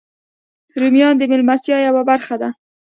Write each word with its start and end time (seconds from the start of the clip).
رومیان 0.81 1.13
د 1.17 1.23
میلمستیا 1.31 1.77
یوه 1.87 2.03
برخه 2.09 2.35
ده 2.41 2.49